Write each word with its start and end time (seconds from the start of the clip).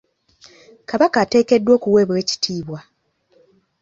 Kabaka 0.89 1.17
ateekeddwa 1.23 1.71
okuweebwa 1.77 2.17
ekitiibwa. 2.23 2.79